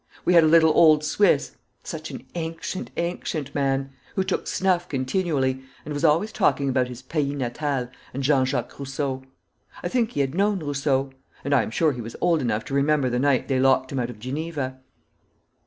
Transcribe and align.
"We 0.25 0.33
had 0.33 0.43
a 0.43 0.47
little 0.47 0.71
old 0.75 1.03
Swiss 1.03 1.57
such 1.83 2.09
an 2.09 2.25
ancient, 2.33 2.89
ancient 2.97 3.53
man 3.53 3.91
who 4.15 4.23
took 4.23 4.47
snuff 4.47 4.89
continually, 4.89 5.63
and 5.85 5.93
was 5.93 6.03
always 6.03 6.31
talking 6.31 6.69
about 6.69 6.87
his 6.87 7.03
pays 7.03 7.31
natal 7.35 7.87
and 8.11 8.23
Jean 8.23 8.45
Jacques 8.45 8.79
Rousseau. 8.79 9.21
I 9.83 9.89
think 9.89 10.13
he 10.13 10.21
had 10.21 10.33
known 10.33 10.57
Rousseau; 10.57 11.11
and 11.45 11.53
I 11.53 11.61
am 11.61 11.69
sure 11.69 11.91
he 11.91 12.01
was 12.01 12.15
old 12.19 12.41
enough 12.41 12.65
to 12.65 12.73
remember 12.73 13.11
the 13.11 13.19
night 13.19 13.47
they 13.47 13.59
locked 13.59 13.91
him 13.91 13.99
out 13.99 14.09
of 14.09 14.17
Geneva." 14.17 14.79